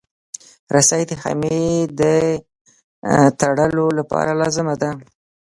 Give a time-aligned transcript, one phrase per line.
[0.75, 1.61] رسۍ د خېمې
[1.99, 2.01] د
[3.39, 4.91] تړلو لپاره لازمه ده.